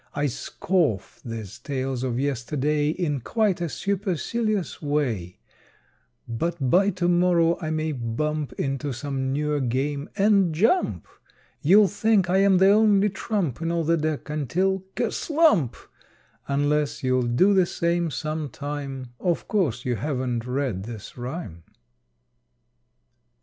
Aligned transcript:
I 0.15 0.25
scoff 0.25 1.21
these 1.23 1.59
tales 1.59 2.01
of 2.01 2.19
yesterday 2.19 2.89
In 2.89 3.19
quite 3.19 3.61
a 3.61 3.69
supercilious 3.69 4.81
way, 4.81 5.37
But 6.27 6.71
by 6.71 6.89
to 6.97 7.07
morrow 7.07 7.55
I 7.61 7.69
may 7.69 7.91
bump 7.91 8.51
Into 8.53 8.93
some 8.93 9.31
newer 9.31 9.59
game 9.59 10.09
and 10.17 10.55
jump! 10.55 11.07
You'll 11.61 11.87
think 11.87 12.31
I 12.31 12.37
am 12.37 12.57
the 12.57 12.69
only 12.71 13.09
trump 13.11 13.61
In 13.61 13.71
all 13.71 13.83
the 13.83 13.95
deck 13.95 14.27
until 14.27 14.79
kerslump! 14.95 15.75
Unless 16.47 17.03
you'll 17.03 17.21
do 17.21 17.53
the 17.53 17.67
same 17.67 18.09
some 18.09 18.49
time, 18.49 19.13
Of 19.19 19.47
course 19.47 19.85
you 19.85 19.97
haven't 19.97 20.47
read 20.47 20.85
this 20.85 21.15
rime. 21.15 21.61